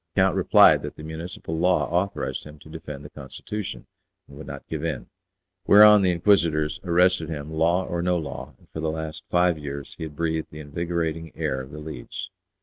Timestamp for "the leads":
11.69-12.31